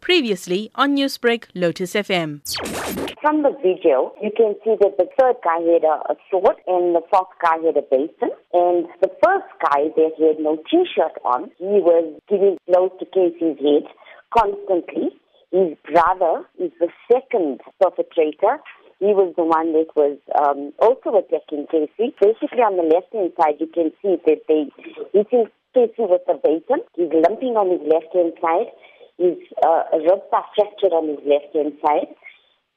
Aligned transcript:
Previously 0.00 0.70
on 0.74 0.96
Newsbreak, 0.96 1.44
Lotus 1.54 1.94
FM. 1.94 2.40
From 3.20 3.42
the 3.42 3.52
video, 3.62 4.12
you 4.22 4.30
can 4.36 4.54
see 4.64 4.74
that 4.80 4.96
the 4.96 5.06
third 5.18 5.36
guy 5.44 5.60
had 5.60 5.84
a, 5.84 6.12
a 6.12 6.16
sword 6.30 6.56
and 6.66 6.96
the 6.96 7.02
fourth 7.12 7.28
guy 7.42 7.58
had 7.64 7.76
a 7.76 7.82
basin. 7.82 8.32
And 8.52 8.88
the 9.02 9.10
first 9.22 9.50
guy 9.60 9.92
that 9.94 10.12
had 10.18 10.40
no 10.40 10.56
t-shirt 10.70 11.14
on, 11.24 11.50
he 11.58 11.78
was 11.84 12.18
giving 12.28 12.56
blows 12.66 12.90
to 12.98 13.06
KC's 13.06 13.60
head 13.60 13.86
constantly. 14.36 15.10
His 15.52 15.76
brother 15.84 16.46
is 16.58 16.72
the 16.80 16.88
second 17.12 17.60
perpetrator. 17.80 18.58
He 19.00 19.12
was 19.16 19.34
the 19.36 19.44
one 19.44 19.72
that 19.72 19.88
was 19.96 20.18
um, 20.40 20.72
also 20.78 21.16
attacking 21.16 21.66
KC. 21.72 22.14
Basically, 22.20 22.64
on 22.64 22.76
the 22.76 22.88
left-hand 22.88 23.32
side, 23.36 23.56
you 23.60 23.66
can 23.66 23.92
see 24.00 24.16
that 24.26 24.44
they 24.48 24.68
hitting 25.12 25.46
KC 25.76 26.08
with 26.08 26.22
the 26.26 26.40
basin. 26.42 26.84
He's 26.96 27.12
limping 27.12 27.56
on 27.56 27.70
his 27.70 27.80
left-hand 27.84 28.32
side. 28.40 28.72
His 29.20 29.36
uh, 29.60 29.84
ribs 30.00 30.24
are 30.32 30.48
fractured 30.56 30.96
on 30.96 31.12
his 31.12 31.20
left-hand 31.28 31.76
side. 31.84 32.16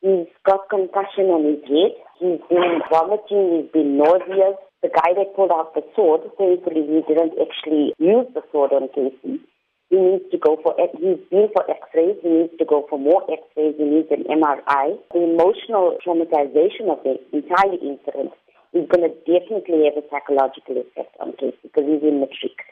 He's 0.03 0.27
got 0.43 0.67
concussion 0.67 1.31
on 1.31 1.47
his 1.47 1.63
head. 1.63 1.95
He's 2.19 2.43
been 2.51 2.83
vomiting. 2.91 3.63
He's 3.63 3.71
been 3.71 3.95
nauseous. 3.95 4.59
The 4.83 4.91
guy 4.91 5.15
that 5.15 5.31
pulled 5.39 5.55
out 5.55 5.71
the 5.71 5.87
sword, 5.95 6.27
thankfully, 6.35 6.83
he 6.83 6.99
didn't 7.07 7.39
actually 7.39 7.95
use 7.95 8.27
the 8.35 8.43
sword 8.51 8.75
on 8.75 8.91
KC. 8.91 9.39
He 9.87 9.95
needs 9.95 10.27
to 10.35 10.37
go 10.37 10.59
for, 10.59 10.75
he's 10.99 11.23
been 11.31 11.47
for 11.55 11.63
x-rays, 11.63 12.19
he 12.19 12.27
needs 12.27 12.57
to 12.59 12.65
go 12.65 12.83
for 12.89 12.99
more 12.99 13.23
x-rays, 13.31 13.79
he 13.79 13.85
needs 13.87 14.11
an 14.11 14.27
MRI. 14.27 14.99
The 15.15 15.23
emotional 15.23 15.95
traumatization 16.03 16.91
of 16.91 16.99
the 17.07 17.15
entire 17.31 17.79
incident 17.79 18.35
is 18.75 18.83
going 18.91 19.07
to 19.07 19.15
definitely 19.23 19.87
have 19.87 19.95
a 19.95 20.03
psychological 20.11 20.83
effect 20.83 21.15
on 21.23 21.31
KC 21.39 21.55
because 21.63 21.87
he's 21.87 22.03
in 22.03 22.19
focus 22.19 22.51
is 22.51 22.62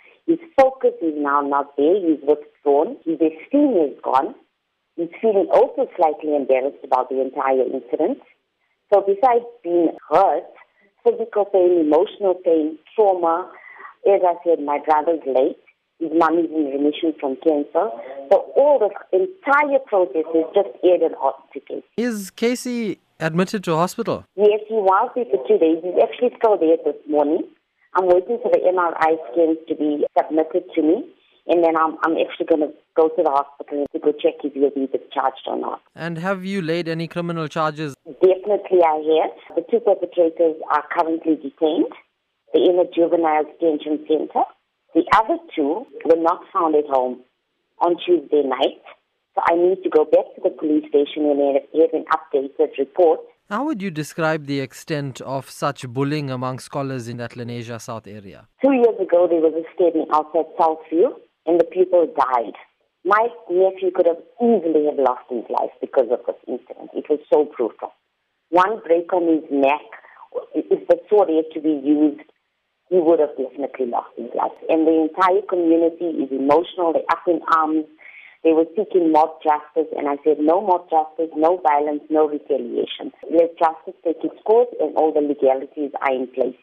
now 1.23 1.41
not 1.41 1.75
there, 1.77 1.95
he's 1.95 2.19
withdrawn, 2.21 2.97
his 3.05 3.15
esteem 3.15 3.77
is 3.77 3.97
gone. 4.03 4.35
He's 4.95 5.09
feeling 5.21 5.47
also 5.51 5.87
slightly 5.95 6.35
embarrassed 6.35 6.83
about 6.83 7.09
the 7.09 7.21
entire 7.21 7.63
incident. 7.63 8.19
So 8.93 9.01
besides 9.01 9.45
being 9.63 9.89
hurt, 10.09 10.43
physical 11.03 11.45
pain, 11.45 11.79
emotional 11.79 12.35
pain, 12.35 12.77
trauma, 12.95 13.49
as 14.07 14.21
I 14.23 14.33
said, 14.43 14.63
my 14.63 14.79
brother's 14.83 15.21
late. 15.25 15.57
His 15.99 16.09
mom 16.15 16.39
is 16.39 16.49
in 16.49 16.65
remission 16.65 17.13
from 17.19 17.37
cancer. 17.37 17.89
So 18.31 18.51
all 18.55 18.79
the 18.79 18.89
entire 19.15 19.79
process 19.85 20.25
is 20.33 20.45
just 20.55 20.69
added 20.83 21.13
on 21.21 21.33
to 21.53 21.59
KC. 21.59 21.83
Is 21.97 22.31
KC 22.31 22.97
admitted 23.19 23.63
to 23.65 23.75
hospital? 23.75 24.25
Yes, 24.35 24.61
he 24.67 24.73
was 24.73 25.11
there 25.15 25.25
for 25.25 25.47
two 25.47 25.59
days. 25.59 25.77
He's 25.83 26.01
actually 26.01 26.35
still 26.37 26.57
there 26.57 26.77
this 26.83 26.99
morning. 27.07 27.43
I'm 27.93 28.07
waiting 28.07 28.39
for 28.41 28.51
the 28.51 28.59
MRI 28.59 29.17
scans 29.31 29.57
to 29.67 29.75
be 29.75 30.05
submitted 30.17 30.63
to 30.75 30.81
me. 30.81 31.05
And 31.47 31.63
then 31.63 31.75
I'm, 31.75 31.97
I'm 32.05 32.15
actually 32.17 32.45
going 32.45 32.61
to 32.61 32.73
go 32.95 33.09
to 33.09 33.23
the 33.23 33.29
hospital 33.31 33.85
to 33.91 33.99
go 33.99 34.11
check 34.11 34.35
if 34.43 34.53
he'll 34.53 34.69
be 34.69 34.85
discharged 34.85 35.41
or 35.47 35.57
not. 35.57 35.81
And 35.95 36.17
have 36.19 36.45
you 36.45 36.61
laid 36.61 36.87
any 36.87 37.07
criminal 37.07 37.47
charges? 37.47 37.95
Definitely 38.05 38.85
I 38.85 39.25
have. 39.25 39.57
The 39.57 39.65
two 39.69 39.79
perpetrators 39.79 40.55
are 40.71 40.83
currently 40.95 41.35
detained. 41.35 41.91
They're 42.53 42.69
in 42.69 42.79
a 42.79 42.85
juvenile 42.93 43.43
detention 43.43 44.05
center. 44.07 44.45
The 44.93 45.03
other 45.15 45.37
two 45.55 45.87
were 46.05 46.21
not 46.21 46.41
found 46.53 46.75
at 46.75 46.85
home 46.85 47.21
on 47.79 47.95
Tuesday 48.05 48.43
night. 48.43 48.83
So 49.35 49.41
I 49.47 49.55
need 49.55 49.81
to 49.83 49.89
go 49.89 50.05
back 50.05 50.27
to 50.35 50.41
the 50.43 50.51
police 50.51 50.85
station 50.89 51.25
and 51.25 51.39
have 51.73 51.93
an 51.93 52.05
updated 52.11 52.77
report. 52.77 53.21
How 53.51 53.65
would 53.65 53.81
you 53.81 53.91
describe 53.91 54.45
the 54.45 54.61
extent 54.61 55.19
of 55.19 55.49
such 55.49 55.85
bullying 55.85 56.31
among 56.31 56.59
scholars 56.59 57.09
in 57.09 57.17
that 57.17 57.31
Lenasia 57.31 57.81
South 57.81 58.07
area? 58.07 58.47
Two 58.63 58.71
years 58.71 58.95
ago, 58.97 59.27
there 59.27 59.43
was 59.43 59.51
a 59.51 59.67
stabbing 59.75 60.07
outside 60.13 60.47
Southview, 60.57 61.11
and 61.45 61.59
the 61.59 61.65
people 61.65 62.07
died. 62.15 62.55
My 63.03 63.27
nephew 63.49 63.91
could 63.93 64.05
have 64.05 64.23
easily 64.39 64.85
have 64.85 64.95
lost 64.95 65.27
his 65.29 65.43
life 65.49 65.75
because 65.81 66.07
of 66.15 66.23
this 66.25 66.39
incident. 66.47 66.91
It 66.95 67.09
was 67.09 67.19
so 67.27 67.43
brutal. 67.43 67.91
One 68.51 68.79
break 68.87 69.11
on 69.11 69.27
his 69.27 69.43
neck, 69.51 69.83
if 70.55 70.87
the 70.87 70.95
sword 71.09 71.27
had 71.27 71.51
to 71.53 71.59
be 71.59 71.75
used, 71.83 72.23
he 72.87 73.03
would 73.03 73.19
have 73.19 73.35
definitely 73.35 73.87
lost 73.87 74.15
his 74.15 74.31
life. 74.33 74.55
And 74.69 74.87
the 74.87 75.11
entire 75.11 75.43
community 75.43 76.23
is 76.23 76.31
emotional. 76.31 76.93
They're 76.95 77.11
up 77.11 77.27
in 77.27 77.41
arms. 77.51 77.83
They 78.43 78.53
were 78.53 78.65
seeking 78.75 79.11
mob 79.11 79.29
justice, 79.43 79.91
and 79.95 80.07
I 80.07 80.17
said, 80.23 80.37
no 80.39 80.61
mob 80.61 80.89
justice, 80.89 81.29
no 81.35 81.61
violence, 81.61 82.01
no 82.09 82.27
retaliation. 82.27 83.11
Let 83.29 83.57
justice 83.59 83.93
take 84.03 84.23
its 84.23 84.41
course, 84.45 84.69
and 84.79 84.95
all 84.97 85.13
the 85.13 85.21
legalities 85.21 85.91
are 86.01 86.13
in 86.13 86.27
place 86.27 86.55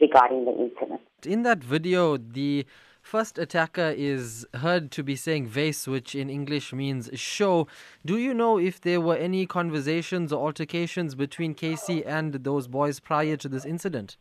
regarding 0.00 0.46
the 0.46 0.52
incident. 0.52 1.00
In 1.26 1.42
that 1.42 1.62
video, 1.62 2.16
the 2.16 2.64
first 3.02 3.38
attacker 3.38 3.94
is 3.96 4.46
heard 4.54 4.90
to 4.92 5.02
be 5.02 5.16
saying 5.16 5.50
wys, 5.54 5.86
which 5.86 6.14
in 6.14 6.30
English 6.30 6.72
means 6.72 7.10
show. 7.14 7.66
Do 8.06 8.16
you 8.16 8.32
know 8.32 8.58
if 8.58 8.80
there 8.80 9.00
were 9.00 9.16
any 9.16 9.44
conversations 9.44 10.32
or 10.32 10.46
altercations 10.46 11.14
between 11.14 11.54
KC 11.54 12.04
and 12.06 12.32
those 12.34 12.68
boys 12.68 13.00
prior 13.00 13.36
to 13.36 13.48
this 13.48 13.66
incident? 13.66 14.16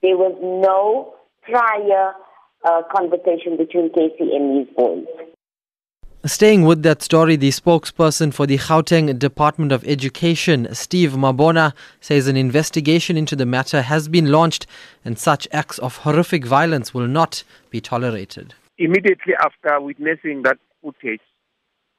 There 0.00 0.16
was 0.16 0.36
no 0.40 1.14
prior 1.42 2.12
uh, 2.64 2.82
conversation 2.94 3.56
between 3.56 3.90
KC 3.90 4.34
and 4.34 4.66
these 4.66 4.74
boys. 4.76 5.06
Staying 6.24 6.62
with 6.62 6.84
that 6.84 7.02
story, 7.02 7.34
the 7.34 7.48
spokesperson 7.48 8.32
for 8.32 8.46
the 8.46 8.56
Gauteng 8.56 9.18
Department 9.18 9.72
of 9.72 9.82
Education, 9.82 10.72
Steve 10.72 11.14
Mabona, 11.14 11.72
says 12.00 12.28
an 12.28 12.36
investigation 12.36 13.16
into 13.16 13.34
the 13.34 13.44
matter 13.44 13.82
has 13.82 14.06
been 14.06 14.30
launched 14.30 14.64
and 15.04 15.18
such 15.18 15.48
acts 15.50 15.80
of 15.80 15.96
horrific 15.96 16.46
violence 16.46 16.94
will 16.94 17.08
not 17.08 17.42
be 17.70 17.80
tolerated. 17.80 18.54
Immediately 18.78 19.34
after 19.40 19.80
witnessing 19.80 20.42
that 20.44 20.58
footage, 20.80 21.22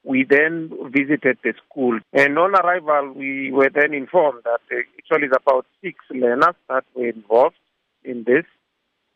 we 0.05 0.23
then 0.23 0.71
visited 0.89 1.37
the 1.43 1.53
school. 1.67 1.99
And 2.13 2.39
on 2.39 2.55
arrival, 2.55 3.11
we 3.13 3.51
were 3.51 3.69
then 3.75 3.93
informed 3.93 4.43
that 4.45 4.61
actually 4.71 5.27
it's 5.27 5.35
about 5.35 5.65
six 5.83 5.97
learners 6.09 6.55
that 6.69 6.85
were 6.95 7.09
involved 7.09 7.57
in 8.05 8.23
this. 8.23 8.45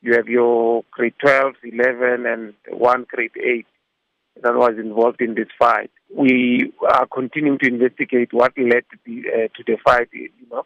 You 0.02 0.16
have 0.16 0.28
your 0.28 0.84
grade 0.92 1.16
12, 1.22 1.54
11, 1.64 2.26
and 2.26 2.54
one 2.78 3.06
grade 3.10 3.32
8 3.42 3.66
that 4.44 4.56
was 4.56 4.74
involved 4.78 5.22
in 5.22 5.36
this 5.36 5.48
fight. 5.58 5.92
We 6.16 6.74
are 6.88 7.08
continuing 7.08 7.60
to 7.60 7.68
investigate 7.68 8.34
what 8.34 8.54
led 8.58 8.84
to 8.92 8.98
the, 9.06 9.22
uh, 9.28 9.48
to 9.56 9.64
the 9.66 9.78
fight, 9.84 10.10
you 10.12 10.30
know. 10.52 10.66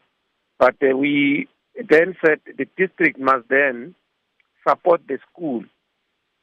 But 0.59 0.75
uh, 0.83 0.95
we 0.95 1.47
then 1.75 2.15
said 2.23 2.39
the 2.45 2.67
district 2.77 3.19
must 3.19 3.47
then 3.49 3.95
support 4.67 5.01
the 5.07 5.17
school 5.31 5.63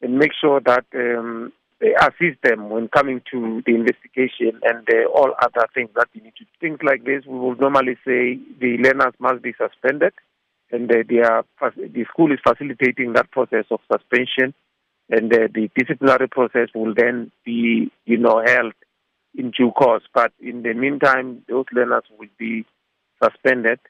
and 0.00 0.18
make 0.18 0.32
sure 0.40 0.60
that 0.60 0.84
um, 0.94 1.52
they 1.80 1.94
assist 1.94 2.42
them 2.42 2.70
when 2.70 2.88
coming 2.88 3.22
to 3.30 3.62
the 3.64 3.74
investigation 3.74 4.60
and 4.64 4.88
uh, 4.90 5.08
all 5.14 5.32
other 5.40 5.68
things 5.74 5.90
that 5.94 6.08
we 6.14 6.20
need 6.22 6.34
to. 6.38 6.44
Things 6.60 6.78
like 6.82 7.04
this, 7.04 7.24
we 7.26 7.38
would 7.38 7.60
normally 7.60 7.96
say 8.04 8.38
the 8.60 8.78
learners 8.82 9.14
must 9.20 9.42
be 9.42 9.54
suspended 9.56 10.12
and 10.70 10.90
uh, 10.90 10.96
they 11.08 11.18
are, 11.18 11.44
the 11.60 12.04
school 12.10 12.32
is 12.32 12.38
facilitating 12.46 13.12
that 13.12 13.30
process 13.30 13.64
of 13.70 13.80
suspension, 13.90 14.54
and 15.10 15.32
uh, 15.32 15.48
the 15.54 15.70
disciplinary 15.76 16.28
process 16.28 16.68
will 16.74 16.94
then 16.94 17.32
be, 17.44 17.90
you 18.04 18.18
know, 18.18 18.42
held 18.44 18.74
in 19.34 19.50
due 19.50 19.70
course. 19.70 20.02
But 20.12 20.32
in 20.40 20.62
the 20.62 20.74
meantime, 20.74 21.42
those 21.48 21.64
learners 21.72 22.04
will 22.18 22.28
be 22.38 22.66
suspended 23.22 23.80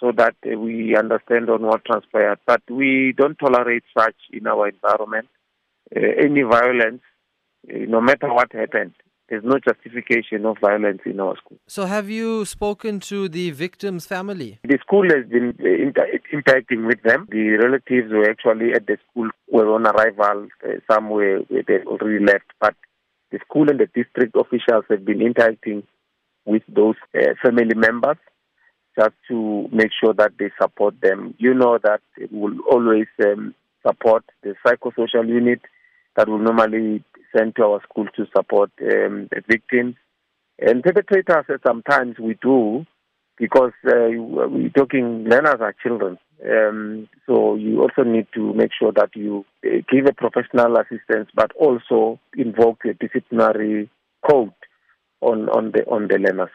so 0.00 0.12
that 0.16 0.34
uh, 0.46 0.58
we 0.58 0.96
understand 0.96 1.50
on 1.50 1.62
what 1.62 1.84
transpired. 1.84 2.38
But 2.46 2.62
we 2.70 3.14
don't 3.16 3.38
tolerate 3.38 3.84
such 3.96 4.16
in 4.32 4.46
our 4.46 4.68
environment. 4.68 5.28
Uh, 5.94 6.00
any 6.22 6.42
violence, 6.42 7.02
uh, 7.68 7.78
no 7.86 8.00
matter 8.00 8.32
what 8.32 8.52
happened, 8.52 8.94
there's 9.28 9.44
no 9.44 9.58
justification 9.58 10.44
of 10.44 10.58
violence 10.60 11.00
in 11.06 11.18
our 11.20 11.36
school. 11.36 11.58
So, 11.66 11.86
have 11.86 12.10
you 12.10 12.44
spoken 12.44 13.00
to 13.00 13.28
the 13.28 13.50
victim's 13.52 14.06
family? 14.06 14.60
The 14.64 14.78
school 14.80 15.08
has 15.08 15.26
been 15.26 15.54
inter- 15.60 16.08
interacting 16.32 16.86
with 16.86 17.02
them. 17.02 17.26
The 17.30 17.56
relatives 17.56 18.12
were 18.12 18.30
actually 18.30 18.72
at 18.74 18.86
the 18.86 18.98
school, 19.10 19.30
were 19.50 19.74
on 19.74 19.86
arrival. 19.86 20.48
Uh, 20.62 20.72
some 20.90 21.10
were 21.10 21.40
they 21.50 21.78
already 21.86 22.24
left, 22.24 22.46
but 22.60 22.74
the 23.32 23.38
school 23.48 23.68
and 23.70 23.80
the 23.80 23.86
district 23.86 24.36
officials 24.36 24.84
have 24.90 25.04
been 25.04 25.22
interacting 25.22 25.82
with 26.44 26.62
those 26.68 26.96
uh, 27.16 27.34
family 27.42 27.74
members 27.74 28.18
just 28.98 29.14
to 29.28 29.68
make 29.72 29.90
sure 29.98 30.14
that 30.14 30.32
they 30.38 30.50
support 30.60 30.94
them. 31.00 31.34
You 31.38 31.54
know 31.54 31.78
that 31.82 32.00
we 32.18 32.26
will 32.38 32.60
always 32.70 33.06
um, 33.24 33.54
support 33.86 34.24
the 34.42 34.54
psychosocial 34.64 35.26
unit 35.26 35.60
that 36.16 36.28
will 36.28 36.38
normally 36.38 37.04
sent 37.36 37.56
to 37.56 37.64
our 37.64 37.82
school 37.82 38.06
to 38.16 38.26
support 38.36 38.70
um, 38.80 39.28
the 39.30 39.42
victims. 39.48 39.96
And 40.58 40.82
perpetrators, 40.82 41.60
sometimes 41.66 42.18
we 42.18 42.38
do, 42.40 42.86
because 43.38 43.72
uh, 43.86 44.08
we're 44.10 44.70
talking 44.70 45.24
learners 45.24 45.56
are 45.60 45.74
children. 45.82 46.18
Um, 46.44 47.08
so 47.26 47.54
you 47.54 47.80
also 47.82 48.02
need 48.02 48.26
to 48.34 48.52
make 48.54 48.70
sure 48.78 48.92
that 48.92 49.10
you 49.14 49.44
uh, 49.64 49.78
give 49.90 50.06
a 50.06 50.12
professional 50.12 50.76
assistance, 50.76 51.28
but 51.34 51.52
also 51.56 52.20
invoke 52.36 52.84
a 52.84 52.94
disciplinary 52.94 53.90
code 54.28 54.52
on, 55.20 55.48
on 55.48 55.72
the 55.72 55.84
on 55.86 56.08
the 56.08 56.18
learners. 56.18 56.50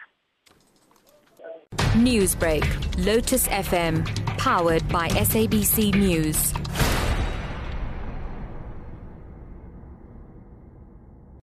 Newsbreak, 1.95 3.05
Lotus 3.05 3.47
FM, 3.47 4.05
powered 4.37 4.87
by 4.89 5.09
SABC 5.09 5.95
News. 5.95 6.53